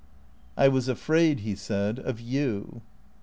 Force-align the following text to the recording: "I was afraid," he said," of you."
"I 0.57 0.67
was 0.67 0.87
afraid," 0.87 1.41
he 1.41 1.53
said," 1.53 1.99
of 1.99 2.19
you." 2.19 2.81